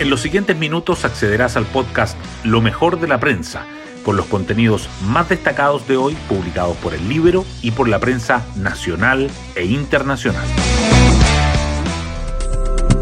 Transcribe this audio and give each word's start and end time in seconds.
En 0.00 0.10
los 0.10 0.20
siguientes 0.20 0.56
minutos 0.56 1.04
accederás 1.04 1.56
al 1.56 1.66
podcast 1.66 2.16
Lo 2.44 2.60
mejor 2.60 3.00
de 3.00 3.08
la 3.08 3.18
prensa, 3.18 3.66
con 4.04 4.16
los 4.16 4.26
contenidos 4.26 4.88
más 5.02 5.28
destacados 5.28 5.88
de 5.88 5.96
hoy 5.96 6.16
publicados 6.28 6.76
por 6.76 6.94
el 6.94 7.08
libro 7.08 7.44
y 7.62 7.72
por 7.72 7.88
la 7.88 7.98
prensa 7.98 8.46
nacional 8.54 9.28
e 9.56 9.64
internacional. 9.64 10.46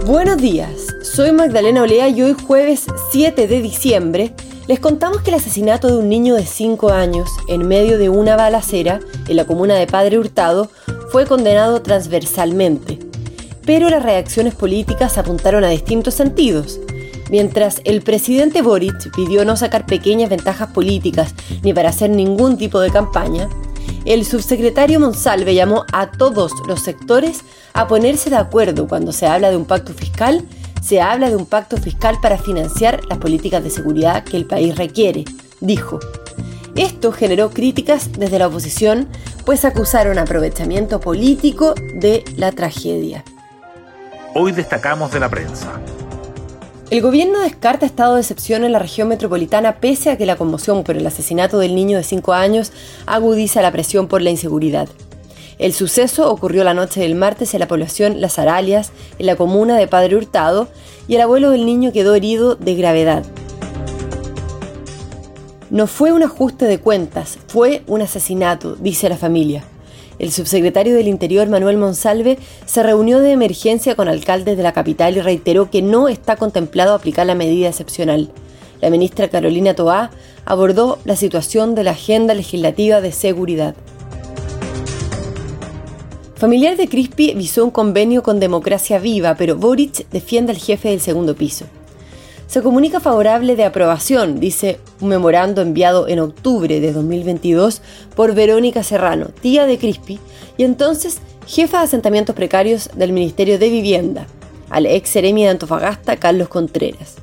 Buenos 0.07 0.39
días, 0.39 0.71
soy 1.03 1.33
Magdalena 1.33 1.83
Olea 1.83 2.09
y 2.09 2.23
hoy 2.23 2.33
jueves 2.33 2.87
7 3.11 3.47
de 3.47 3.61
diciembre 3.61 4.33
les 4.67 4.81
contamos 4.81 5.21
que 5.21 5.29
el 5.29 5.37
asesinato 5.37 5.89
de 5.89 5.99
un 5.99 6.09
niño 6.09 6.35
de 6.35 6.47
5 6.47 6.93
años 6.93 7.29
en 7.47 7.69
medio 7.69 7.99
de 7.99 8.09
una 8.09 8.37
balacera 8.37 9.01
en 9.29 9.37
la 9.37 9.45
comuna 9.45 9.75
de 9.75 9.87
Padre 9.87 10.19
Hurtado 10.19 10.71
fue 11.13 11.27
condenado 11.27 11.83
transversalmente. 11.83 12.99
Pero 13.67 13.91
las 13.91 14.03
reacciones 14.03 14.55
políticas 14.55 15.19
apuntaron 15.19 15.63
a 15.63 15.69
distintos 15.69 16.15
sentidos. 16.15 16.81
Mientras 17.31 17.81
el 17.85 18.03
presidente 18.03 18.63
Boric 18.63 19.11
pidió 19.15 19.45
no 19.45 19.57
sacar 19.57 19.87
pequeñas 19.87 20.31
ventajas 20.31 20.69
políticas 20.69 21.35
ni 21.63 21.73
para 21.73 21.89
hacer 21.89 22.11
ningún 22.11 22.57
tipo 22.57 22.81
de 22.81 22.91
campaña, 22.91 23.49
el 24.05 24.25
subsecretario 24.25 25.01
Monsalve 25.01 25.55
llamó 25.55 25.85
a 25.93 26.13
todos 26.13 26.53
los 26.69 26.81
sectores 26.83 27.41
a 27.73 27.89
ponerse 27.89 28.31
de 28.31 28.37
acuerdo 28.37 28.87
cuando 28.87 29.13
se 29.13 29.27
habla 29.27 29.51
de 29.51 29.57
un 29.57 29.65
pacto 29.65 29.93
fiscal, 29.93 30.45
se 30.81 31.01
habla 31.01 31.29
de 31.29 31.37
un 31.37 31.47
pacto 31.47 31.77
fiscal 31.77 32.19
para 32.23 32.39
financiar 32.39 33.01
las 33.09 33.19
políticas 33.19 33.65
de 33.65 33.71
seguridad 33.71 34.23
que 34.23 34.37
el 34.37 34.47
país 34.47 34.77
requiere, 34.77 35.25
dijo. 35.61 35.99
Esto 36.77 37.11
generó 37.11 37.51
críticas 37.51 38.13
desde 38.13 38.39
la 38.39 38.47
oposición, 38.47 39.09
pues 39.45 39.65
acusaron 39.65 40.19
aprovechamiento 40.19 41.01
político 41.01 41.75
de 41.95 42.23
la 42.37 42.53
tragedia. 42.53 43.25
Hoy 44.35 44.53
destacamos 44.53 45.11
de 45.11 45.21
la 45.21 45.29
prensa. 45.29 45.81
El 46.89 47.03
gobierno 47.03 47.41
descarta 47.41 47.85
estado 47.85 48.15
de 48.15 48.21
excepción 48.21 48.63
en 48.63 48.71
la 48.71 48.79
región 48.79 49.09
metropolitana 49.09 49.81
pese 49.81 50.09
a 50.11 50.17
que 50.17 50.25
la 50.25 50.37
conmoción 50.37 50.85
por 50.85 50.97
el 50.97 51.05
asesinato 51.05 51.59
del 51.59 51.75
niño 51.75 51.97
de 51.97 52.05
5 52.05 52.33
años 52.33 52.71
agudiza 53.07 53.61
la 53.61 53.73
presión 53.73 54.07
por 54.07 54.23
la 54.23 54.31
inseguridad. 54.31 54.89
El 55.59 55.73
suceso 55.73 56.31
ocurrió 56.31 56.63
la 56.63 56.75
noche 56.75 57.01
del 57.01 57.17
martes 57.17 57.55
en 57.55 57.61
la 57.61 57.67
población 57.67 58.21
Las 58.21 58.39
Aralias, 58.39 58.93
en 59.19 59.27
la 59.27 59.35
comuna 59.35 59.77
de 59.77 59.89
Padre 59.89 60.15
Hurtado, 60.15 60.69
y 61.09 61.17
el 61.17 61.23
abuelo 61.23 61.51
del 61.51 61.67
niño 61.67 61.91
quedó 61.91 62.15
herido 62.15 62.55
de 62.55 62.77
gravedad. 62.77 63.25
No 65.71 65.89
fue 65.89 66.13
un 66.13 66.23
ajuste 66.23 66.67
de 66.67 66.79
cuentas, 66.79 67.41
fue 67.49 67.83
un 67.89 68.01
asesinato, 68.01 68.77
dice 68.77 69.09
la 69.09 69.17
familia. 69.17 69.65
El 70.19 70.33
subsecretario 70.33 70.95
del 70.95 71.09
Interior, 71.09 71.49
Manuel 71.49 71.77
Monsalve, 71.77 72.39
se 72.65 72.83
reunió 72.83 73.19
de 73.21 73.33
emergencia 73.33 73.95
con 73.95 74.09
alcaldes 74.09 74.57
de 74.57 74.63
la 74.63 74.73
capital 74.73 75.17
y 75.17 75.21
reiteró 75.21 75.71
que 75.71 75.83
no 75.83 76.09
está 76.09 76.37
contemplado 76.37 76.95
aplicar 76.95 77.27
la 77.27 77.35
medida 77.35 77.69
excepcional. 77.69 78.31
La 78.81 78.91
ministra 78.91 79.29
Carolina 79.29 79.75
Toá 79.75 80.11
abordó 80.45 80.99
la 81.05 81.17
situación 81.17 81.75
de 81.75 81.85
la 81.85 81.91
agenda 81.91 82.35
legislativa 82.35 83.01
de 83.01 83.13
seguridad. 83.13 83.75
Familiar 86.37 86.77
de 86.77 86.89
Crispi 86.89 87.35
visó 87.35 87.65
un 87.65 87.71
convenio 87.71 88.23
con 88.23 88.41
Democracia 88.41 88.99
Viva, 88.99 89.35
pero 89.37 89.57
Boric 89.57 90.09
defiende 90.11 90.53
al 90.53 90.59
jefe 90.59 90.91
del 90.91 91.01
segundo 91.01 91.35
piso 91.35 91.67
se 92.57 92.63
comunica 92.63 93.01
favorable 93.01 93.55
de 93.55 93.67
aprobación, 93.67 94.41
dice 94.41 94.81
un 95.03 95.11
memorando 95.11 95.61
enviado 95.61 96.09
en 96.09 96.21
octubre 96.21 96.81
de 96.81 96.91
2022 96.91 97.83
por 98.15 98.35
Verónica 98.35 98.83
Serrano, 98.83 99.29
tía 99.43 99.67
de 99.67 99.77
Crispi, 99.77 100.19
y 100.57 100.65
entonces 100.65 101.19
jefa 101.47 101.81
de 101.81 101.85
asentamientos 101.85 102.35
precarios 102.35 102.89
del 102.95 103.13
Ministerio 103.13 103.59
de 103.59 103.69
Vivienda, 103.69 104.27
al 104.71 104.87
ex 104.87 105.11
seremi 105.11 105.43
de 105.43 105.51
Antofagasta, 105.51 106.17
Carlos 106.17 106.49
Contreras. 106.49 107.17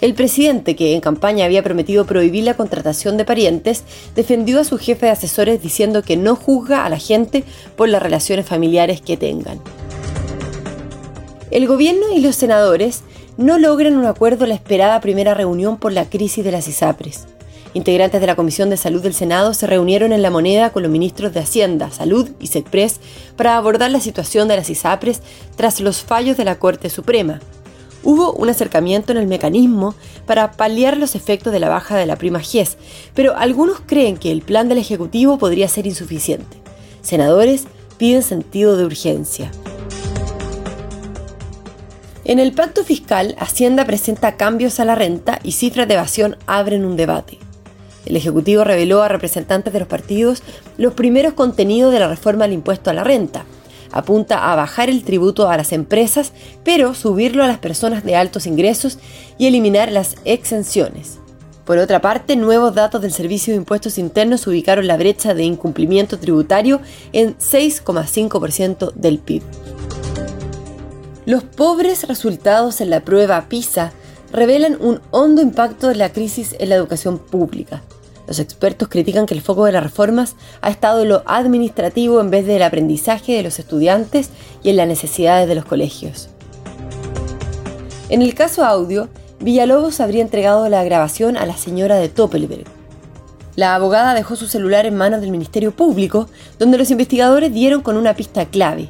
El 0.00 0.14
presidente, 0.14 0.74
que 0.76 0.94
en 0.94 1.02
campaña 1.02 1.44
había 1.44 1.62
prometido 1.62 2.06
prohibir 2.06 2.44
la 2.44 2.54
contratación 2.54 3.18
de 3.18 3.26
parientes, 3.26 3.84
defendió 4.16 4.60
a 4.60 4.64
su 4.64 4.78
jefe 4.78 5.04
de 5.04 5.12
asesores 5.12 5.60
diciendo 5.60 6.02
que 6.02 6.16
no 6.16 6.36
juzga 6.36 6.86
a 6.86 6.88
la 6.88 6.98
gente 6.98 7.44
por 7.76 7.90
las 7.90 8.02
relaciones 8.02 8.46
familiares 8.46 9.02
que 9.02 9.18
tengan. 9.18 9.60
El 11.50 11.66
gobierno 11.66 12.06
y 12.14 12.20
los 12.20 12.36
senadores 12.36 13.02
no 13.40 13.58
logran 13.58 13.96
un 13.96 14.04
acuerdo 14.04 14.44
la 14.44 14.52
esperada 14.52 15.00
primera 15.00 15.32
reunión 15.32 15.78
por 15.78 15.94
la 15.94 16.04
crisis 16.10 16.44
de 16.44 16.52
las 16.52 16.68
ISAPRES. 16.68 17.26
Integrantes 17.72 18.20
de 18.20 18.26
la 18.26 18.36
Comisión 18.36 18.68
de 18.68 18.76
Salud 18.76 19.02
del 19.02 19.14
Senado 19.14 19.54
se 19.54 19.66
reunieron 19.66 20.12
en 20.12 20.20
la 20.20 20.30
moneda 20.30 20.70
con 20.70 20.82
los 20.82 20.92
ministros 20.92 21.32
de 21.32 21.40
Hacienda, 21.40 21.90
Salud 21.90 22.28
y 22.38 22.48
SECPRES 22.48 23.00
para 23.36 23.56
abordar 23.56 23.90
la 23.90 24.00
situación 24.00 24.46
de 24.46 24.56
las 24.56 24.68
ISAPRES 24.68 25.22
tras 25.56 25.80
los 25.80 26.02
fallos 26.02 26.36
de 26.36 26.44
la 26.44 26.58
Corte 26.58 26.90
Suprema. 26.90 27.40
Hubo 28.02 28.34
un 28.34 28.50
acercamiento 28.50 29.10
en 29.12 29.18
el 29.18 29.26
mecanismo 29.26 29.94
para 30.26 30.52
paliar 30.52 30.98
los 30.98 31.14
efectos 31.14 31.50
de 31.50 31.60
la 31.60 31.70
baja 31.70 31.96
de 31.96 32.04
la 32.04 32.16
prima 32.16 32.40
GES, 32.40 32.76
pero 33.14 33.34
algunos 33.38 33.80
creen 33.86 34.18
que 34.18 34.32
el 34.32 34.42
plan 34.42 34.68
del 34.68 34.76
Ejecutivo 34.76 35.38
podría 35.38 35.68
ser 35.68 35.86
insuficiente. 35.86 36.58
Senadores 37.00 37.64
piden 37.96 38.22
sentido 38.22 38.76
de 38.76 38.84
urgencia. 38.84 39.50
En 42.30 42.38
el 42.38 42.52
pacto 42.52 42.84
fiscal, 42.84 43.34
Hacienda 43.40 43.84
presenta 43.84 44.36
cambios 44.36 44.78
a 44.78 44.84
la 44.84 44.94
renta 44.94 45.40
y 45.42 45.50
cifras 45.50 45.88
de 45.88 45.94
evasión 45.94 46.36
abren 46.46 46.84
un 46.84 46.96
debate. 46.96 47.38
El 48.06 48.14
Ejecutivo 48.14 48.62
reveló 48.62 49.02
a 49.02 49.08
representantes 49.08 49.72
de 49.72 49.80
los 49.80 49.88
partidos 49.88 50.44
los 50.78 50.94
primeros 50.94 51.34
contenidos 51.34 51.92
de 51.92 51.98
la 51.98 52.06
reforma 52.06 52.44
al 52.44 52.52
impuesto 52.52 52.88
a 52.88 52.92
la 52.92 53.02
renta. 53.02 53.46
Apunta 53.90 54.52
a 54.52 54.54
bajar 54.54 54.88
el 54.88 55.02
tributo 55.02 55.50
a 55.50 55.56
las 55.56 55.72
empresas, 55.72 56.32
pero 56.62 56.94
subirlo 56.94 57.42
a 57.42 57.48
las 57.48 57.58
personas 57.58 58.04
de 58.04 58.14
altos 58.14 58.46
ingresos 58.46 59.00
y 59.36 59.48
eliminar 59.48 59.90
las 59.90 60.14
exenciones. 60.24 61.18
Por 61.64 61.78
otra 61.78 62.00
parte, 62.00 62.36
nuevos 62.36 62.76
datos 62.76 63.02
del 63.02 63.12
Servicio 63.12 63.54
de 63.54 63.58
Impuestos 63.58 63.98
Internos 63.98 64.46
ubicaron 64.46 64.86
la 64.86 64.96
brecha 64.96 65.34
de 65.34 65.42
incumplimiento 65.42 66.16
tributario 66.20 66.80
en 67.12 67.36
6,5% 67.38 68.92
del 68.92 69.18
PIB. 69.18 69.42
Los 71.30 71.44
pobres 71.44 72.08
resultados 72.08 72.80
en 72.80 72.90
la 72.90 73.04
prueba 73.04 73.48
PISA 73.48 73.92
revelan 74.32 74.76
un 74.80 75.00
hondo 75.12 75.42
impacto 75.42 75.86
de 75.86 75.94
la 75.94 76.10
crisis 76.10 76.56
en 76.58 76.70
la 76.70 76.74
educación 76.74 77.20
pública. 77.20 77.84
Los 78.26 78.40
expertos 78.40 78.88
critican 78.88 79.26
que 79.26 79.34
el 79.34 79.40
foco 79.40 79.64
de 79.64 79.70
las 79.70 79.84
reformas 79.84 80.34
ha 80.60 80.70
estado 80.70 81.02
en 81.02 81.10
lo 81.10 81.22
administrativo 81.26 82.20
en 82.20 82.32
vez 82.32 82.46
del 82.46 82.64
aprendizaje 82.64 83.36
de 83.36 83.44
los 83.44 83.60
estudiantes 83.60 84.30
y 84.64 84.70
en 84.70 84.76
las 84.76 84.88
necesidades 84.88 85.46
de 85.46 85.54
los 85.54 85.64
colegios. 85.64 86.30
En 88.08 88.22
el 88.22 88.34
caso 88.34 88.64
audio, 88.64 89.08
Villalobos 89.38 90.00
habría 90.00 90.22
entregado 90.22 90.68
la 90.68 90.82
grabación 90.82 91.36
a 91.36 91.46
la 91.46 91.56
señora 91.56 91.94
de 91.94 92.08
Toppelberg. 92.08 92.64
La 93.54 93.76
abogada 93.76 94.14
dejó 94.14 94.34
su 94.34 94.48
celular 94.48 94.84
en 94.84 94.96
manos 94.96 95.20
del 95.20 95.30
Ministerio 95.30 95.70
Público, 95.70 96.28
donde 96.58 96.76
los 96.76 96.90
investigadores 96.90 97.54
dieron 97.54 97.82
con 97.82 97.96
una 97.96 98.14
pista 98.14 98.46
clave, 98.46 98.88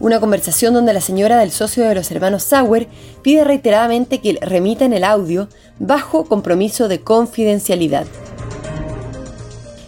una 0.00 0.18
conversación 0.18 0.74
donde 0.74 0.94
la 0.94 1.00
señora 1.00 1.38
del 1.38 1.52
socio 1.52 1.86
de 1.86 1.94
los 1.94 2.10
hermanos 2.10 2.42
Sauer 2.42 2.88
pide 3.22 3.44
reiteradamente 3.44 4.20
que 4.20 4.38
remitan 4.40 4.92
el 4.92 5.04
audio 5.04 5.48
bajo 5.78 6.24
compromiso 6.24 6.88
de 6.88 7.00
confidencialidad. 7.00 8.06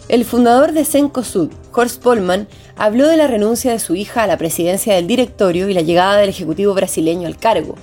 El 0.07 0.25
fundador 0.25 0.73
de 0.73 0.85
Cencosud, 0.85 1.49
Horst 1.73 2.01
Polman, 2.01 2.47
habló 2.77 3.07
de 3.07 3.17
la 3.17 3.27
renuncia 3.27 3.71
de 3.71 3.79
su 3.79 3.95
hija 3.95 4.23
a 4.23 4.27
la 4.27 4.37
presidencia 4.37 4.93
del 4.93 5.07
directorio 5.07 5.67
y 5.69 5.73
la 5.73 5.81
llegada 5.81 6.17
del 6.17 6.29
ejecutivo 6.29 6.73
brasileño 6.75 7.27
al 7.27 7.37
cargo. 7.37 7.75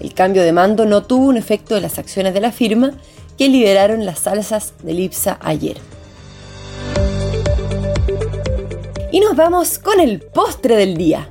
El 0.00 0.12
cambio 0.12 0.42
de 0.42 0.52
mando 0.52 0.86
no 0.86 1.04
tuvo 1.04 1.26
un 1.26 1.36
efecto 1.36 1.76
en 1.76 1.82
las 1.82 1.98
acciones 1.98 2.34
de 2.34 2.40
la 2.40 2.52
firma 2.52 2.92
que 3.36 3.48
lideraron 3.48 4.04
las 4.04 4.20
salsas 4.20 4.74
del 4.82 4.98
IPSA 4.98 5.38
ayer. 5.40 5.76
Y 9.12 9.20
nos 9.20 9.36
vamos 9.36 9.78
con 9.78 10.00
el 10.00 10.20
postre 10.20 10.76
del 10.76 10.96
día. 10.96 11.30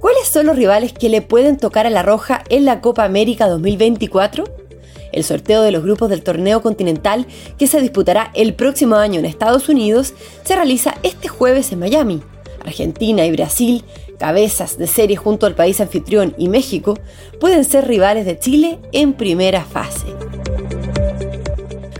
¿Cuáles 0.00 0.28
son 0.28 0.46
los 0.46 0.56
rivales 0.56 0.92
que 0.92 1.08
le 1.08 1.22
pueden 1.22 1.56
tocar 1.56 1.86
a 1.86 1.90
la 1.90 2.04
Roja 2.04 2.44
en 2.50 2.64
la 2.64 2.80
Copa 2.80 3.04
América 3.04 3.48
2024? 3.48 4.44
El 5.10 5.24
sorteo 5.24 5.62
de 5.62 5.72
los 5.72 5.82
grupos 5.82 6.08
del 6.08 6.22
torneo 6.22 6.62
continental 6.62 7.26
que 7.58 7.66
se 7.66 7.80
disputará 7.80 8.30
el 8.34 8.54
próximo 8.54 8.94
año 8.94 9.18
en 9.18 9.24
Estados 9.24 9.68
Unidos 9.68 10.14
se 10.44 10.54
realiza 10.54 10.94
este 11.02 11.26
jueves 11.26 11.72
en 11.72 11.80
Miami. 11.80 12.22
Argentina 12.64 13.26
y 13.26 13.32
Brasil, 13.32 13.84
cabezas 14.18 14.78
de 14.78 14.86
serie 14.86 15.16
junto 15.16 15.46
al 15.46 15.56
país 15.56 15.80
anfitrión 15.80 16.34
y 16.38 16.48
México, 16.48 16.94
pueden 17.40 17.64
ser 17.64 17.88
rivales 17.88 18.24
de 18.24 18.38
Chile 18.38 18.78
en 18.92 19.14
primera 19.14 19.64
fase. 19.64 20.06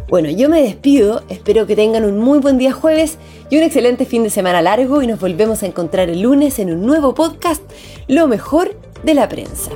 Bueno, 0.09 0.31
yo 0.31 0.49
me 0.49 0.63
despido, 0.63 1.23
espero 1.29 1.67
que 1.67 1.77
tengan 1.77 2.05
un 2.05 2.19
muy 2.19 2.39
buen 2.39 2.59
día 2.59 2.73
jueves 2.73 3.19
y 3.51 3.57
un 3.57 3.63
excelente 3.63 4.05
fin 4.05 4.23
de 4.23 4.31
semana 4.31 4.63
largo 4.63 5.03
y 5.03 5.07
nos 5.07 5.21
volvemos 5.21 5.63
a 5.63 5.67
encontrar 5.67 6.11
el 6.11 6.23
lunes 6.23 6.59
en 6.59 6.73
un 6.73 6.85
nuevo 6.85 7.15
podcast, 7.15 7.63
Lo 8.07 8.29
mejor 8.29 8.77
de 9.03 9.15
la 9.15 9.29
prensa. 9.29 9.71